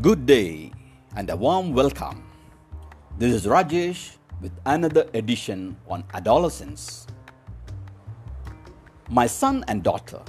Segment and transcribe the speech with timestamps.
[0.00, 0.70] Good day
[1.16, 2.22] and a warm welcome.
[3.18, 7.08] This is Rajesh with another edition on adolescence.
[9.10, 10.22] My son and daughter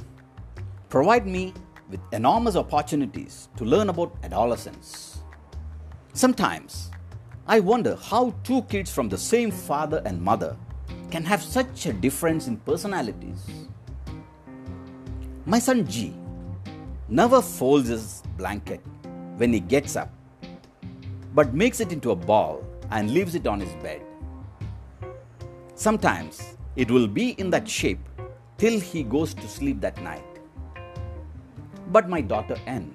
[0.89, 1.54] provide me
[1.88, 5.20] with enormous opportunities to learn about adolescence.
[6.14, 6.89] Sometimes
[7.46, 10.57] I wonder how two kids from the same father and mother
[11.11, 13.46] can have such a difference in personalities.
[15.46, 16.15] My son G
[17.07, 18.82] never folds his blanket
[19.39, 20.11] when he gets up,
[21.34, 22.61] but makes it into a ball
[22.92, 24.02] and leaves it on his bed.
[25.75, 28.00] Sometimes it will be in that shape
[28.57, 30.25] till he goes to sleep that night.
[31.92, 32.94] But my daughter N,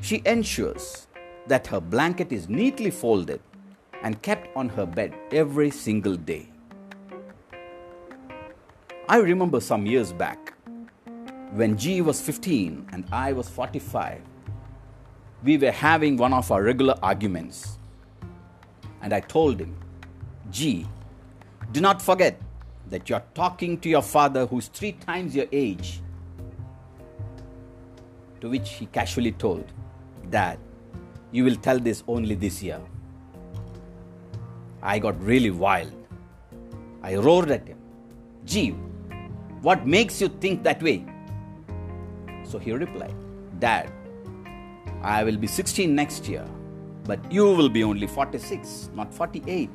[0.00, 1.08] she ensures
[1.46, 3.42] that her blanket is neatly folded
[4.02, 6.48] and kept on her bed every single day.
[9.10, 10.54] I remember some years back
[11.52, 14.22] when G was 15 and I was 45
[15.42, 17.78] we were having one of our regular arguments.
[19.02, 19.74] And I told him,
[20.50, 20.86] G,
[21.72, 22.40] do not forget
[22.90, 26.00] that you're talking to your father who's three times your age.
[28.40, 29.64] To which he casually told,
[30.28, 30.58] Dad,
[31.30, 32.80] you will tell this only this year.
[34.82, 35.92] I got really wild.
[37.02, 37.78] I roared at him,
[38.44, 38.70] G,
[39.62, 41.04] what makes you think that way?
[42.44, 43.14] So he replied,
[43.58, 43.90] Dad,
[45.02, 46.46] I will be 16 next year,
[47.04, 49.70] but you will be only 46, not 48.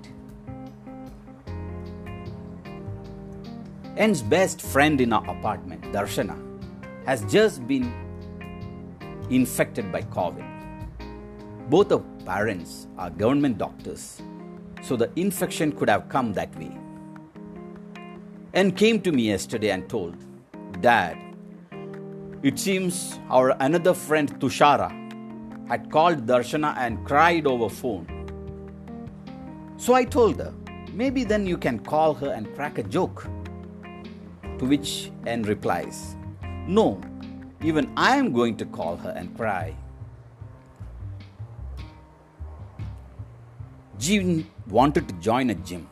[3.97, 6.37] N's best friend in our apartment, Darshana,
[7.05, 7.91] has just been
[9.31, 10.45] infected by COVID.
[11.69, 14.21] Both of parents are government doctors,
[14.83, 16.77] so the infection could have come that way.
[18.53, 20.15] N came to me yesterday and told,
[20.81, 21.17] Dad,
[22.43, 25.04] it seems our another friend Tushara
[25.67, 28.07] had called Darshana and cried over phone.
[29.77, 30.53] So I told her,
[30.93, 33.27] maybe then you can call her and crack a joke.
[34.59, 36.15] To which N replies,
[36.67, 37.01] No,
[37.61, 39.75] even I am going to call her and cry.
[43.97, 45.87] Jeevan wanted to join a gym.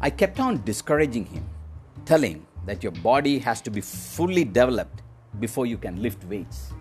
[0.00, 1.44] I kept on discouraging him,
[2.04, 5.02] telling that your body has to be fully developed
[5.40, 6.72] before you can lift weights.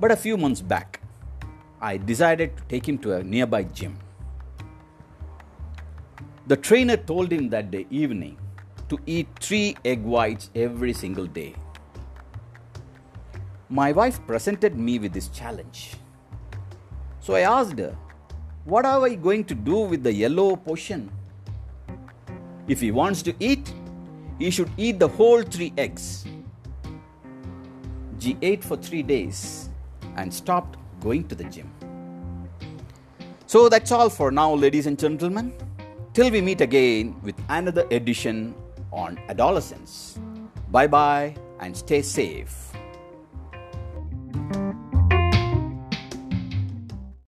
[0.00, 1.00] But a few months back,
[1.80, 3.98] I decided to take him to a nearby gym.
[6.46, 8.38] The trainer told him that day evening
[8.88, 11.54] to eat three egg whites every single day.
[13.68, 15.96] My wife presented me with this challenge.
[17.20, 17.96] So I asked her,
[18.64, 21.10] What are we going to do with the yellow portion?
[22.68, 23.72] If he wants to eat,
[24.38, 26.24] he should eat the whole three eggs.
[28.20, 29.68] She ate for three days
[30.18, 31.70] and stopped going to the gym.
[33.46, 35.54] So that's all for now, ladies and gentlemen.
[36.12, 38.54] Till we meet again with another edition
[38.92, 40.18] on adolescence.
[40.70, 42.72] Bye bye and stay safe.